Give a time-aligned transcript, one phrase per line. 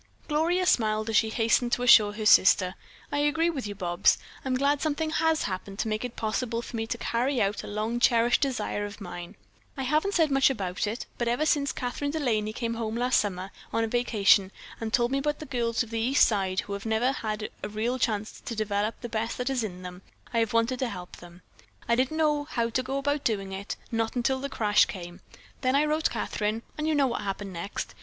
[0.27, 2.73] Gloria smiled as she hastened to assure her sister:
[3.11, 4.17] "I agree with you, Bobs.
[4.43, 7.67] I'm glad something has happened to make it possible for me to carry out a
[7.67, 9.35] long cherished desire of mine.
[9.77, 13.19] I haven't said much about it, but ever since Kathryn De Laney came home last
[13.19, 16.73] summer on a vacation and told me about the girls of the East Side who
[16.73, 20.01] have never had a real chance to develop the best that is in them,
[20.33, 21.43] I have wanted to help them.
[21.87, 25.19] I didn't know how to go about doing it, not until the crash came.
[25.61, 27.93] Then I wrote Kathryn, and you know what happened next.